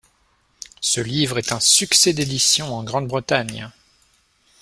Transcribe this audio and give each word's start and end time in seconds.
Ce 0.79 0.99
livre 0.99 1.37
est 1.37 1.51
un 1.51 1.59
succès 1.59 2.11
d'édition 2.11 2.73
en 2.75 2.83
Grande-Bretagne. 2.83 3.69